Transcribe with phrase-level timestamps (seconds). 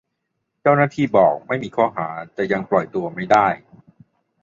[0.61, 3.47] เจ้าหน้าที่บอกไม่มีข้อหา-แต่ยังปล่อยตัวไม่ได้